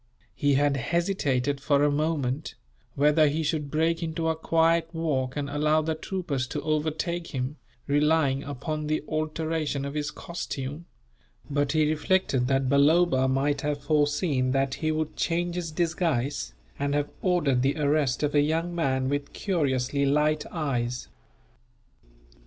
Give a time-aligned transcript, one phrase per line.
[0.33, 2.55] He had hesitated, for a moment,
[2.95, 7.57] whether he should break into a quiet walk and allow the troopers to overtake him,
[7.85, 10.85] relying upon the alteration of his costume;
[11.51, 16.95] but he reflected that Balloba might have foreseen that he would change his disguise, and
[16.95, 21.09] have ordered the arrest of a young man with curiously light eyes.